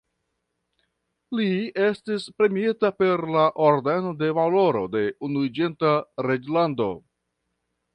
[1.39, 1.49] Li
[1.89, 5.97] estis premiita per la Ordeno de Valoro de Unuiĝinta
[6.33, 6.95] Reĝlando.